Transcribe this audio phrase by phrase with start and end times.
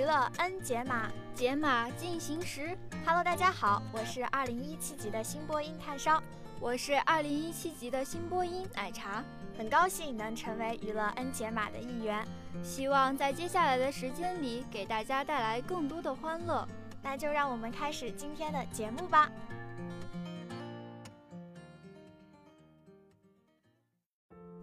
[0.00, 2.74] 娱乐 N 解码，解码进行时。
[3.04, 6.22] Hello，大家好，我是二零一七级的新播音炭烧，
[6.58, 9.22] 我是二零一七级的新播音奶茶，
[9.58, 12.26] 很高兴能成为娱乐 N 解码的一员，
[12.62, 16.66] 希望在接下来的时间里给大家带来更多的欢乐。
[17.02, 19.30] 那就让我们开始今天的节目吧。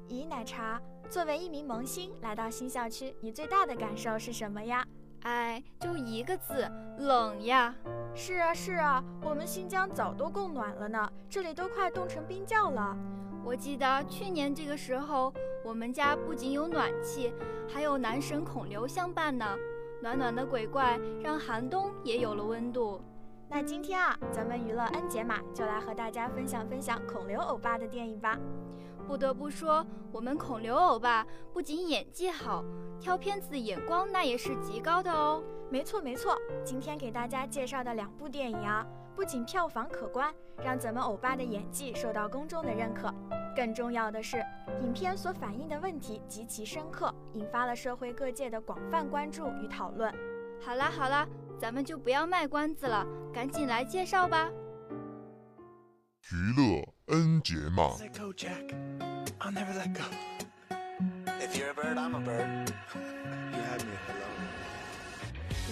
[0.09, 4.83] 咦，奶茶，作为一名萌新来到新校区，你最大的感受是什么呀？
[5.23, 7.73] 哎，就一个字，冷呀！
[8.13, 12.95] 是啊是啊，我们新疆早都供暖了呢，这里都快冻成冰窖了。
[13.43, 17.33] 我记得去年这个时候，我们家不仅有暖气，
[17.67, 19.45] 还有男神孔刘相伴呢。
[20.01, 23.01] 暖暖的鬼怪让寒冬也有了温度。
[23.49, 28.37] 那今天啊，咱们娱乐安解码就来和大家分享分享孔刘欧巴的电影吧。
[29.07, 32.61] 不得不说，我们孔刘欧巴不仅演技好，
[32.99, 35.41] 挑片子的眼光那也是极高的哦。
[35.71, 43.09] 没错没错，今天给大家介绍的两部电影啊，不仅票房可观，让咱们欧巴的演技受到公众的认可，
[43.55, 44.43] 更重要的是，
[44.81, 50.13] 影片所反映的问题极其深刻，引发了社会各界的广泛关注与讨论。
[50.59, 51.25] 好啦好啦，
[51.57, 54.49] 咱们就不要卖关子了，赶紧来介绍吧。
[56.29, 57.95] 娱乐 N 节码。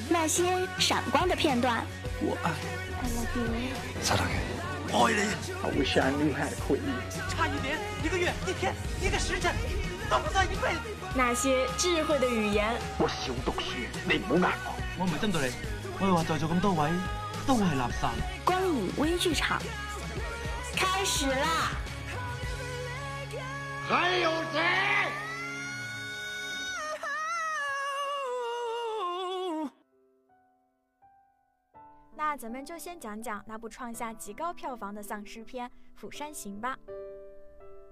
[0.09, 1.85] 那些闪光的片段。
[2.21, 2.53] 我爱。
[3.35, 3.71] 你。
[4.87, 6.93] I wish I knew how to quit you。
[7.29, 9.53] 差一年，一个月，一天，一个时辰，
[10.09, 10.79] 都不算一辈子？
[11.13, 12.73] 那些智慧的语言。
[12.97, 14.53] 我少讀書，你唔好呃
[14.97, 14.99] 我。
[14.99, 15.55] 我唔係針對你，
[15.99, 16.89] 我係話在座咁多位
[17.45, 18.09] 都係垃圾。
[18.45, 19.61] 光影微劇場。
[21.05, 21.69] 開始啦！
[23.87, 24.59] 还有谁？
[32.15, 36.75] 那咱们就先讲讲那部创下极高票房的丧尸片《釜山行》吧。《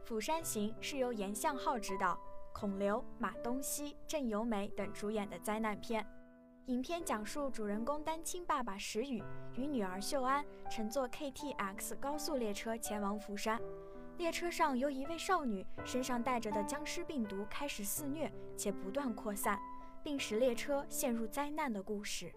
[0.04, 2.20] 釜山行》是由严相浩执导，
[2.52, 6.04] 孔刘、马东锡、郑由美等主演的灾难片。
[6.68, 9.22] 影片讲述主人公单亲爸爸石宇
[9.58, 13.60] 与女儿秀安乘坐 KTX 高速列车前往釜山。
[14.18, 19.60] 列车上有一位少女身上带着的僵尸病毒开始肆虐且不断扩散，
[20.02, 22.28] 并使列车陷入灾难的故事。《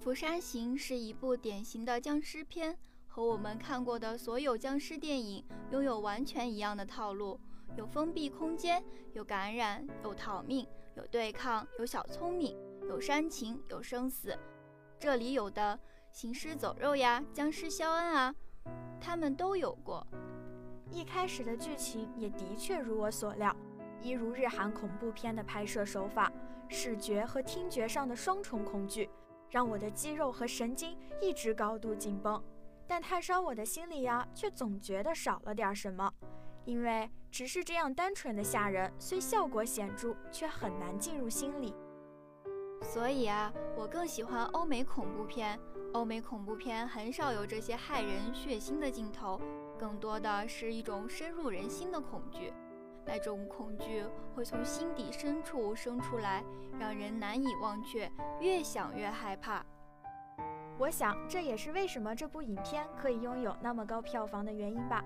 [0.00, 2.78] 釜山行》是一部典型的僵尸片，
[3.08, 7.40] 和我们看过的所有僵尸电影拥有完全一样的套路：
[7.76, 8.80] 有封闭空间，
[9.12, 10.64] 有感染，有逃命，
[10.94, 12.56] 有对抗，有小聪明。
[12.88, 14.34] 有煽情，有生死，
[14.98, 15.78] 这里有的
[16.10, 18.34] 行尸走肉呀，僵尸肖恩啊，
[18.98, 20.04] 他们都有过。
[20.90, 23.54] 一开始的剧情也的确如我所料，
[24.00, 26.32] 一如日韩恐怖片的拍摄手法，
[26.66, 29.10] 视觉和听觉上的双重恐惧，
[29.50, 32.42] 让我的肌肉和神经一直高度紧绷。
[32.86, 36.10] 但炭烧我的心里呀，却总觉得少了点什么，
[36.64, 41.74] 因为只是这样单纯的吓人，虽效果显著，却很难进入心里。
[42.88, 45.60] 所以啊，我更喜欢欧美恐怖片。
[45.92, 49.38] 欧美恐怖片很少有这些骇人血腥的镜头，
[49.78, 52.50] 更多的是一种深入人心的恐惧。
[53.04, 54.04] 那种恐惧
[54.34, 56.42] 会从心底深处生出来，
[56.80, 58.10] 让人难以忘却，
[58.40, 59.62] 越想越害怕。
[60.78, 65.04] 我想这也是为什么这部影片可以拥有那么高票房的原因吧。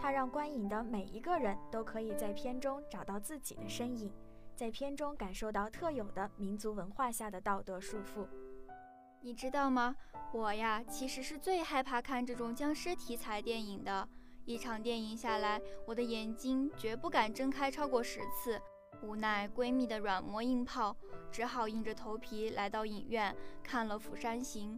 [0.00, 4.10] 它让观影的每一个人都可以在片中找到自己的身影。
[4.58, 8.26] 在片中感受到特有的民族文化下的道德束缚，
[9.20, 9.94] 你知道吗？
[10.32, 14.08] 我呀，其实是最害怕看这种僵尸题材电影的。
[14.44, 18.60] 一场电影下来，我的眼睛绝不敢睁开超过十次。
[19.00, 20.96] 无奈闺蜜的软磨硬泡，
[21.30, 23.32] 只好硬着头皮来到影院
[23.62, 24.74] 看了《釜山行》。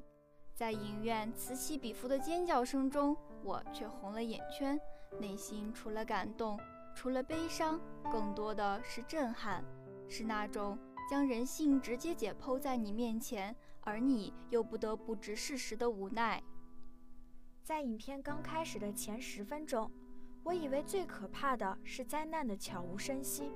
[0.55, 4.79] 在影院此起彼伏的尖叫声中，我却红了眼圈，
[5.19, 6.61] 内心除了感动。
[6.95, 7.81] 除了悲伤，
[8.13, 9.65] 更多的是震撼，
[10.09, 10.79] 是那种
[11.09, 16.43] 将人性直接解剖在你面前，而你又不得不直视时的无奈。
[17.63, 19.91] 在影片刚开始的前十分钟，
[20.43, 23.53] 我以为最可怕的是灾难的悄无声息，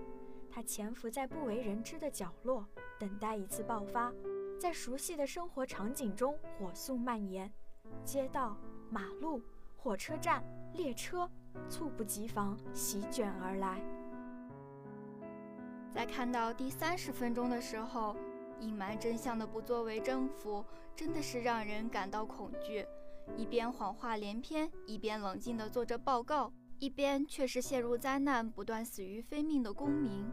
[0.50, 2.66] 它潜伏在不为人知的角落，
[2.98, 4.12] 等待一次爆发，
[4.58, 7.52] 在熟悉的生活场景中火速蔓延，
[8.04, 8.56] 街道、
[8.88, 9.42] 马路、
[9.76, 10.44] 火车站、
[10.74, 11.28] 列车，
[11.68, 13.80] 猝不及防席卷而来。
[15.92, 18.16] 在看到第三十分钟的时候，
[18.60, 20.64] 隐瞒真相的不作为政府
[20.96, 22.84] 真的是让人感到恐惧。
[23.36, 30.30] 一边谎话连篇，一边冷静地做着报告，一边却是陷入灾难、不断死于非命的公民。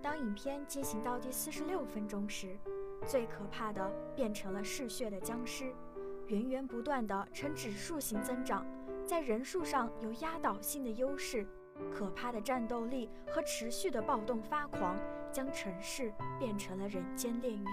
[0.00, 2.58] 当影片进行到第四十六分钟时，
[3.06, 5.72] 最可怕的变成了嗜血的僵尸，
[6.26, 8.66] 源源不断地呈指数型增长，
[9.06, 11.46] 在人数上有压倒性的优势。
[11.90, 14.96] 可怕的战斗力和持续的暴动发狂，
[15.32, 17.66] 将城市变成了人间炼狱。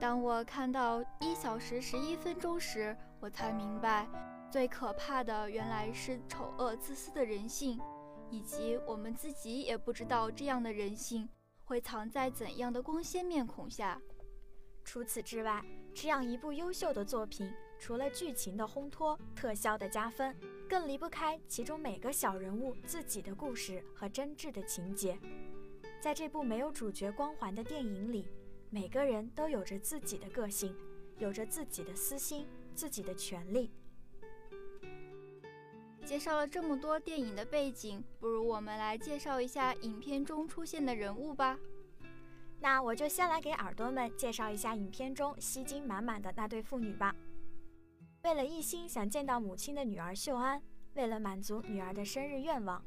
[0.00, 4.06] 当我看到一小时十一分钟时，我才明白，
[4.50, 7.80] 最可怕的原来是丑恶自私的人性，
[8.30, 11.28] 以及我们自己也不知道这样的人性
[11.64, 13.98] 会藏在怎样的光鲜面孔下。
[14.84, 15.64] 除此之外，
[15.94, 17.50] 这样一部优秀的作品，
[17.84, 20.34] 除了剧情的烘托、特效的加分。
[20.66, 25.18] 更离不开其中每个小人物自己的故事和真挚的情节。
[26.00, 28.26] 在这部没有主角光环的电影里，
[28.70, 30.74] 每个人都有着自己的个性，
[31.18, 33.70] 有着自己的私心、自己的权利。
[36.06, 41.58] 介绍了这么多电影的背景，不如我们来介绍一下影片中出现的人物吧。
[42.60, 47.14] 那我就先来给耳朵们介绍一下影片中吸睛满满的那对父女吧。
[48.24, 50.60] 为了一心想见到母亲的女儿秀安，
[50.94, 52.82] 为了满足女儿的生日愿望，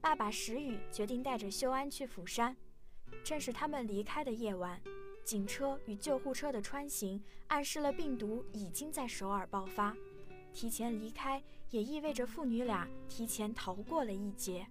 [0.00, 2.56] 爸爸石宇决定带着秀安去釜山。
[3.22, 4.82] 正是他们离开的夜晚，
[5.24, 9.96] 警车与救护车的穿行暗示了病毒已经在首尔爆发。
[10.52, 11.40] 提前离开
[11.70, 14.66] 也意味着父女俩提前逃过了一劫。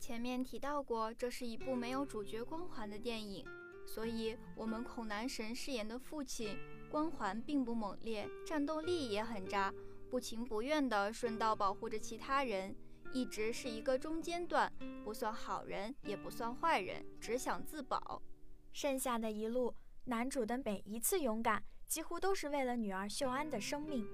[0.00, 3.46] 前面提到过，这是一部没有主角光环的电影，
[3.86, 6.58] 所以我们孔男神饰演的父亲。
[6.90, 9.72] 光环并不猛烈，战斗力也很渣，
[10.10, 12.74] 不情不愿地顺道保护着其他人，
[13.12, 14.72] 一直是一个中间段，
[15.04, 18.22] 不算好人，也不算坏人，只想自保。
[18.72, 19.74] 剩下的一路，
[20.04, 24.06] 男主的每一次勇敢，几乎都是为了女儿秀安的生命，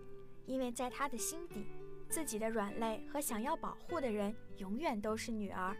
[0.47, 1.67] 因为在他的心底，
[2.09, 5.77] 自己的软肋和想要保护的人，永远都是女儿。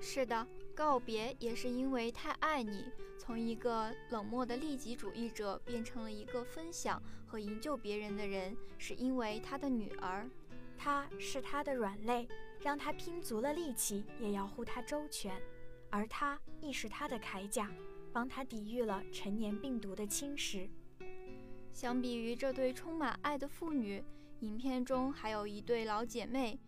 [0.00, 0.46] 是的。
[0.74, 2.84] 告别也是因为太爱你，
[3.18, 10.28] 从一个冷漠的利己主义者变成了一个分享和营救别人的人，是因为他的女儿，
[10.76, 12.26] 她是他的软肋，
[12.60, 15.40] 让他拼足了力气也要护她周全，
[15.90, 17.70] 而他亦是他的铠甲，
[18.12, 20.68] 帮他抵御了陈年病毒的侵蚀。
[21.70, 24.02] 相比于这对充满爱的父女，
[24.40, 26.58] 影片中还有一对老姐妹，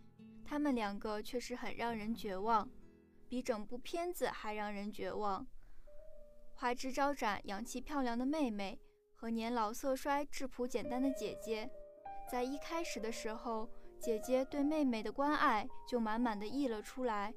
[0.45, 2.69] 她们两个却是很让人绝望。
[3.29, 5.47] 比整部片子还让人绝望。
[6.55, 8.81] 花枝招展、洋气漂亮的妹妹
[9.15, 11.69] 和年老色衰、质朴简单的姐姐，
[12.31, 13.69] 在一开始的时候，
[14.00, 17.35] 姐姐对妹妹的关爱就满满的溢了出来。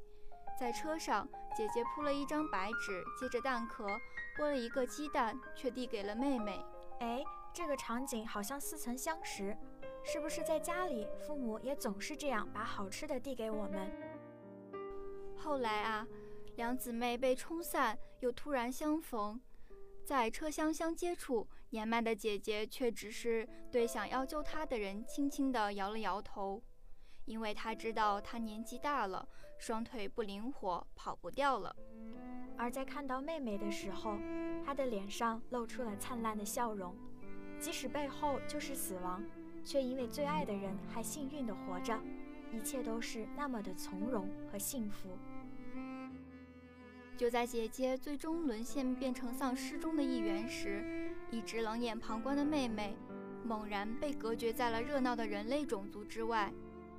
[0.59, 3.85] 在车上，姐姐铺了一张白纸，接着蛋壳
[4.37, 6.63] 剥了一个鸡蛋，却递给了妹妹。
[6.99, 7.23] 哎，
[7.53, 9.55] 这个场景好像似曾相识，
[10.03, 13.91] 是不是在家里，父母也总是这样把好吃的递给我们？
[15.37, 16.05] 后来啊，
[16.55, 19.39] 两姊妹被冲散，又突然相逢，
[20.03, 21.47] 在车厢相接触。
[21.71, 26.63] 年迈的姐姐却只是对想要救她的人轻轻地摇了摇头，
[27.25, 29.27] 因为她知道她年纪大了，
[29.57, 31.75] 双腿不灵活，跑不掉了。
[32.57, 34.17] 而在看到妹妹的时候，
[34.65, 36.95] 她的脸上露出了灿烂的笑容，
[37.59, 39.21] 即使背后就是死亡，
[39.63, 41.99] 却因为最爱的人还幸运地活着。
[42.57, 45.09] 一切都是那么的从容和幸福。
[47.15, 52.97] 就在姐姐最终沦陷变成丧尸中的一员时，一直冷眼旁观的妹妹，
[53.43, 56.51] 猛然被隔绝在了热闹的人类种族之外。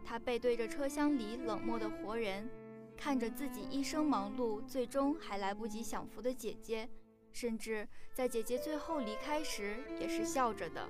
[0.05, 2.49] 她背对着车厢里冷漠的活人，
[2.97, 6.89] 看着自己一生忙碌，最终还来不及享福的姐姐，
[7.33, 10.89] 甚至在姐姐最后离开时，也是笑着的。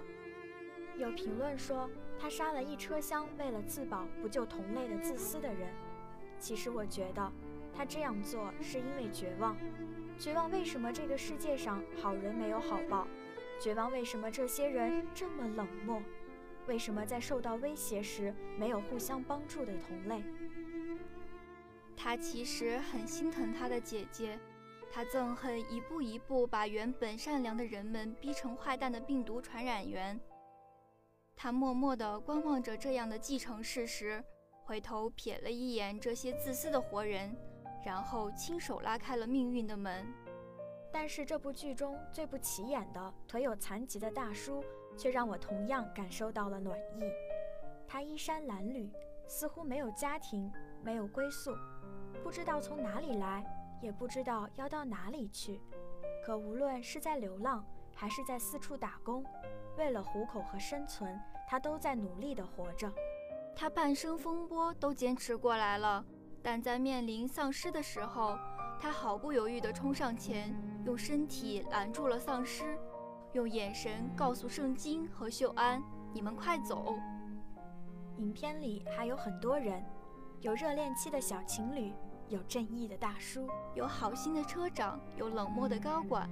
[0.98, 1.88] 有评论说。
[2.20, 5.72] 他杀了一车厢为了自保不救同类的自私的人。
[6.38, 7.32] 其实我觉得，
[7.74, 9.56] 他这样做是因为绝望。
[10.18, 13.06] 绝望为什么这个世界上好人没有好报？
[13.60, 16.02] 绝望为什么这些人这么冷漠？
[16.66, 20.22] 为什么在受到威胁时没有互相帮助的同类？
[21.96, 24.38] 他其实很心疼他的姐姐，
[24.92, 30.20] 他憎恨一步一步把原本善良的人们逼成坏蛋的病毒传染源。
[31.40, 34.20] 他默默地观望着这样的既成事实，
[34.64, 37.32] 回头瞥了一眼这些自私的活人，
[37.86, 40.04] 然后亲手拉开了命运的门。
[40.92, 44.64] 但是这部剧中最不起眼的腿有残疾的大叔，
[44.96, 47.04] 却让我同样感受到了暖意。
[47.86, 48.90] 他衣衫褴褛，
[49.28, 50.50] 似乎没有家庭，
[50.82, 51.56] 没有归宿，
[52.20, 53.46] 不知道从哪里来，
[53.80, 55.60] 也不知道要到哪里去。
[56.26, 57.64] 可无论是在流浪，
[57.94, 59.24] 还是在四处打工。
[59.78, 62.92] 为了糊口和生存，他都在努力地活着。
[63.54, 66.04] 他半生风波都坚持过来了，
[66.42, 68.36] 但在面临丧尸的时候，
[68.80, 70.52] 他毫不犹豫地冲上前，
[70.84, 72.76] 用身体拦住了丧尸，
[73.32, 75.80] 用眼神告诉圣经和秀安
[76.12, 76.96] ：“你们快走。”
[78.18, 79.84] 影片里还有很多人，
[80.40, 81.92] 有热恋期的小情侣，
[82.26, 86.28] 有正义的大叔，有好心的车长，有冷漠的高管。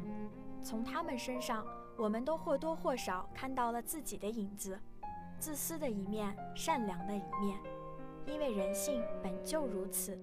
[0.65, 1.65] 从他们身上。
[1.97, 4.79] 我们都或多或少看到了自己的影子，
[5.39, 7.59] 自私的一面，善良的一面，
[8.27, 10.19] 因为人性本就如此。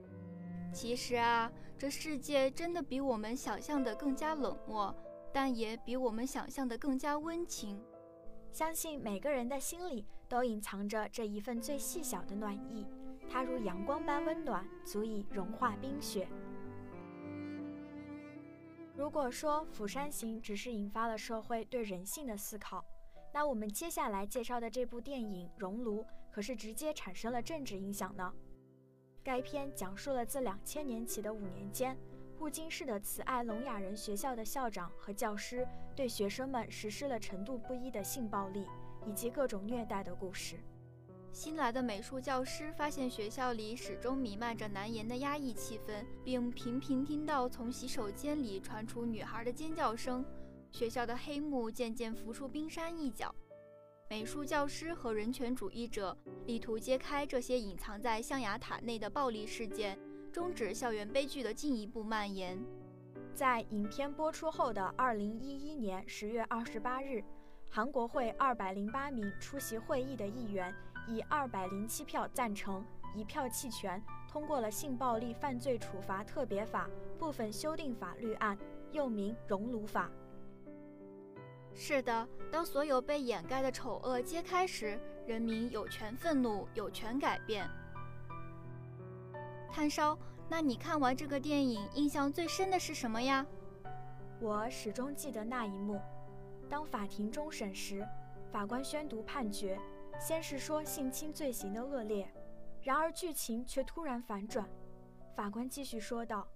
[0.71, 4.95] 其实啊，这世界真的比我们想象的更加冷漠，
[5.31, 7.81] 但也比我们想象的更加温情。
[8.51, 12.85] 相信每个人的心里都隐藏着这一份最细小的暖意，
[13.27, 16.27] 它如阳光般温暖，足以融化冰雪。
[18.95, 22.85] 如果说《釜山行》只是引发了社会对人性的思考，
[23.33, 28.31] 那我们接下来介绍的这部电影《熔炉》可是直接产生了政治影响呢。
[29.23, 31.97] 该片讲述了自两千年起的五年间，
[32.39, 38.67] 雾津市的慈爱聋哑人学校的校长和教师对学生们实施了程度不一的性暴力
[39.07, 40.57] 以及各种虐待的故事。
[41.33, 50.23] 新来的美术教师发现学校里始终弥漫着难言的压抑气氛，并频频听到从洗手间里传出女孩的尖叫声。
[50.71, 53.33] 学校的黑幕渐渐浮出冰山一角。
[54.11, 59.97] 美术教师和人权主义者力图揭开这些隐藏在象牙塔内的暴力事件，
[60.31, 62.63] 终止校园悲剧的进一步蔓延。
[63.33, 67.23] 在影片播出后的二零一一年十月二十八日，
[67.75, 70.71] 韩国会二百零八名出席会议的议员。
[71.07, 73.99] 以二百零七票赞成，一票弃权，
[74.29, 76.87] 通过了《性暴力犯罪处罚特别法》
[77.19, 78.55] 部分修订法律案，
[78.91, 80.07] 又名《熔炉法》。
[81.73, 87.67] 是的，当所有被掩盖的丑恶揭开时，人民有权愤怒，有权改变。
[89.71, 90.15] 炭烧，
[90.47, 93.43] 那你看完这个电影，印象最深的是什么呀？
[94.39, 95.99] 我始终记得那一幕，
[96.73, 98.03] 当法庭终审时，
[98.51, 99.79] 法官宣读判决。
[100.19, 102.27] 先是说性侵罪行的恶劣，
[102.81, 104.67] 然而剧情却突然反转。
[105.35, 106.47] 法官继续说道：“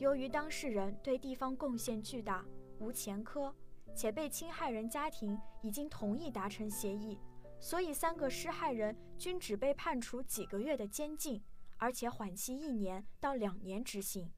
[0.00, 2.42] 由于当事人对地方贡献巨大，
[2.78, 3.54] 无前科，
[3.94, 7.18] 且被侵害人家庭已经同意达成协议，
[7.60, 11.44] 所以三个施害人均只被判处几个月的监禁，
[11.76, 14.32] 而且缓期一年到两年执行。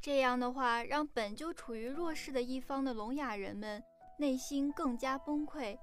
[0.00, 3.82] 这样的话，让本就处于弱势的一方的聋哑人们
[4.20, 5.78] 内心更加崩溃。”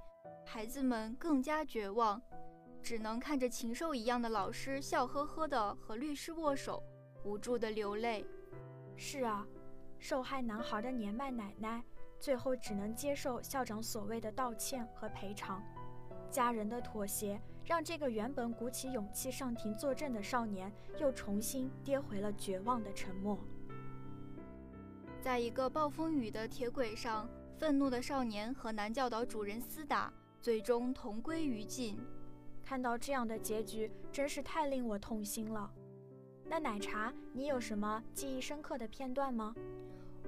[0.46, 2.22] 孩子们更加绝望，
[2.84, 6.82] 只能看着禽兽一样的老师笑呵呵的和律师握手，
[7.26, 8.24] 无助的流泪。
[8.96, 9.46] 是啊，
[9.98, 11.84] 受害男孩的年迈奶奶
[12.20, 15.62] 最后只能接受校长所谓的道歉和赔偿。
[16.30, 23.40] 家人的妥协让这个原本鼓起勇气上庭作证的少年又重新跌回了绝望的沉默。
[25.20, 27.28] 在一个暴风雨的铁轨上，
[27.60, 30.14] 愤怒的少年和男教导主任厮打。
[30.40, 32.00] 最终同归于尽。
[32.64, 35.70] 看到这样的结局，真是太令我痛心了。
[36.46, 39.54] 那奶茶，你有什么记忆深刻的片段吗？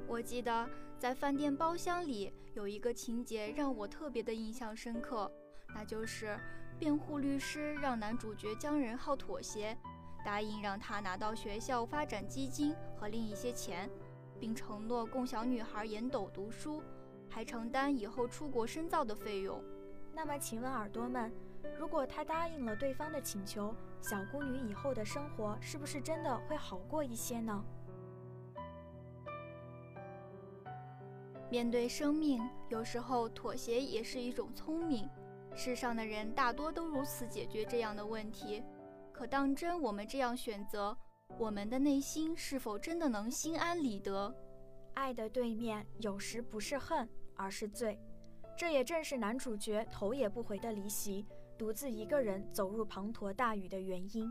[0.08, 0.68] 我记得
[0.98, 5.32] 在饭店包厢里有一个情节让我特别的印象深刻，
[5.74, 6.38] 那就是
[6.78, 9.78] 辩护律师让男主角姜仁浩妥协，
[10.26, 13.90] 答应让他拿到学校发展基金和另一些钱，
[14.40, 16.84] 并承诺供小女孩严斗读书，
[17.30, 19.64] 还承担以后出国深造的费用。
[20.14, 21.32] 那么，请问耳朵们，
[21.78, 27.64] 如果他答应了对方的请求，小姑女以后的生活是不是真的会好过一些呢？
[31.50, 35.10] 面对生命，有时候妥协也是一种聪明。
[35.56, 38.64] 世上的人大多都如此解决这样的问题。
[39.12, 40.96] 可当真我们这样选择，
[41.38, 44.34] 我们的内心是否真的能心安理得？
[44.94, 47.98] 爱的对面有时不是恨，而是罪。
[48.58, 51.26] 这也正是男主角头也不回的离席，
[51.58, 54.30] 独自一个人走入滂沱大雨的原因。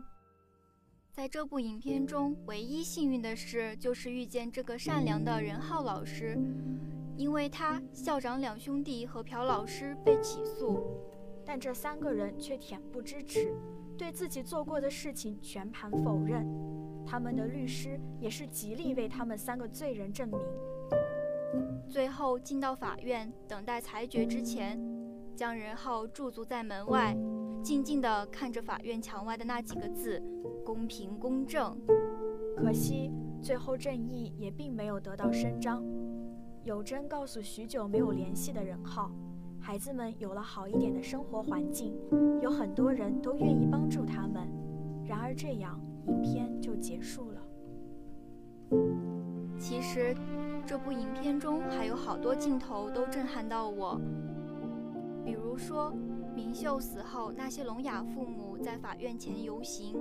[1.11, 6.37] 在这部影片中，唯一幸运的事就是遇见这个善良的任浩老师，
[7.17, 10.79] 因为他，校长两兄弟和朴老师被起诉。
[11.43, 13.51] 但这三个人却恬不知耻，
[13.97, 16.45] 对自己做过的事情全盘否认。
[17.03, 20.39] 他们的律师也是极力为他们三个罪人证明。
[21.87, 24.79] 最后进到法院等待裁决之前，
[25.35, 27.17] 将仁浩驻足在门外，
[27.63, 30.21] 静静地看着法院墙外的那几个字
[30.63, 31.75] ：“公平公正。”
[32.55, 35.83] 可惜，最后正义也并没有得到伸张。
[36.63, 39.11] 有真告诉许久没有联系的任浩，
[39.59, 41.95] 孩子们有了好一点的生活环境，
[42.41, 44.47] 有很多人都愿意帮助他们。
[45.05, 47.41] 然而，这样影片就结束了。
[49.57, 50.13] 其实，
[50.69, 53.99] 这部影片中还有好多镜头都震撼到我，
[55.25, 55.91] 比如说。
[56.35, 59.97] 明秀死后，那些聋哑父母在法院前游行，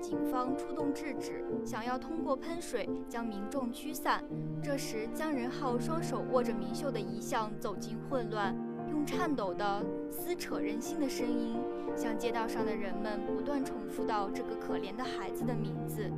[0.00, 4.22] 警方出动制止，想要通过喷水将民众驱散。
[4.60, 8.54] 这时，姜仁浩双手握着明秀的遗像走进混乱，
[8.90, 11.56] 用颤抖的、撕扯人心的声音，
[11.96, 16.10] 向街道上的人们不断重复到这个可怜的孩子的名字。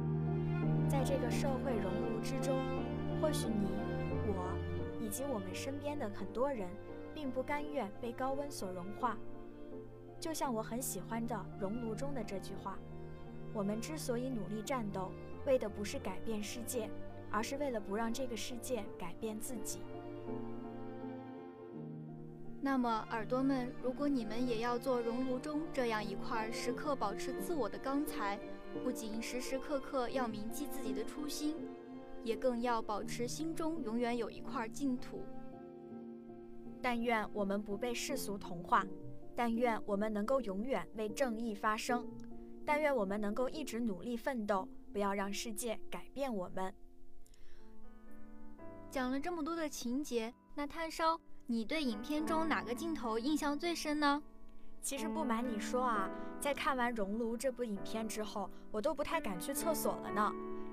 [0.88, 2.56] 在这个社会熔炉之中，
[3.20, 3.68] 或许你、
[5.10, 6.68] 以及我们身边的很多人，
[7.12, 9.18] 并不甘愿被高温所融化。
[10.20, 12.78] 就像我很喜欢的《熔炉》中的这句话
[13.52, 15.10] ：“我们之所以努力战斗，
[15.44, 16.88] 为的不是改变世界，
[17.28, 19.80] 而是为了不让这个世界改变自己。”
[22.62, 28.38] 那么，耳朵们，如果你们也要做熔炉中这样一块时刻保持自我的钢材，
[28.84, 31.56] 不仅时时刻刻要铭记自己的初心，
[32.22, 35.24] 也更要保持心中永远有一块净土。
[36.82, 38.86] 但愿我们不被世俗同化。
[39.36, 42.06] 但愿我们能够永远为正义发声，
[42.66, 46.74] 但愿我们能够一直努力奋斗，不要让世界改变我们。
[48.90, 54.22] 讲了这么多的情节，那炭烧，你对影片中哪个镜头印象最深呢？
[54.82, 60.30] 其实不瞒你说啊，在看完《熔炉》这部影片之后，我都不太敢去厕所了呢，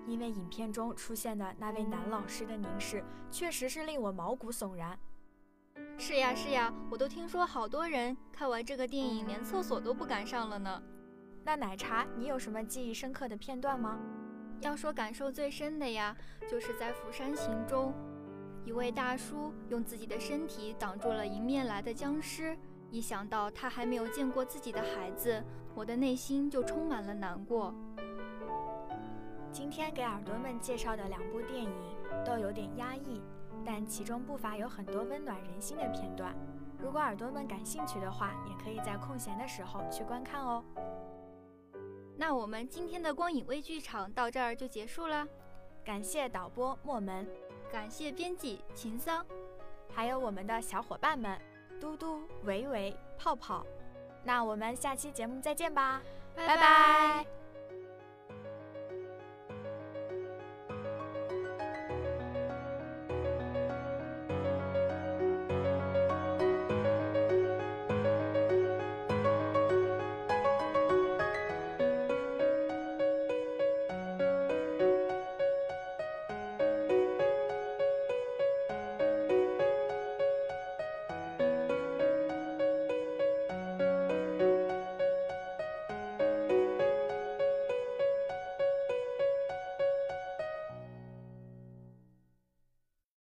[0.08, 4.98] 因为影片中出现的那位男老师的凝视，确实是令我毛骨悚然。
[5.98, 10.82] 是呀是呀，我都听说好多人看完这个电影连厕所都不敢上了呢。
[11.43, 14.00] 那奶茶，你有什么记忆深刻的片段吗？
[14.62, 16.15] 要说感受最深的呀，
[16.50, 17.93] 就是在《釜山行》中，
[18.65, 22.58] 一位大叔用自己的身体挡住了迎面来的僵尸。
[22.89, 25.43] 一想到他还没有见过自己的孩子，
[25.76, 27.76] 我的内心就充满了难过。
[29.58, 31.74] 今天给耳朵们介绍的两部电影
[32.24, 33.20] 都有点压抑。
[33.65, 36.32] 但其中不乏有很多温暖人心的片段，
[36.78, 40.63] 如果耳朵们感兴趣的话，也可以在空闲的时候去观看哦。
[42.15, 45.28] 那我们今天的光影微剧场到这儿就结束了，
[45.84, 47.28] 感谢导播莫门，
[47.72, 49.26] 感谢编辑秦桑，
[49.91, 51.36] 还有我们的小伙伴们
[51.82, 53.65] 嘟嘟、维维、泡泡。
[54.24, 56.00] 那我们下期节目再见吧，
[56.36, 57.37] 拜拜。